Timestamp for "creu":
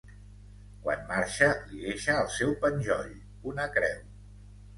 3.79-4.03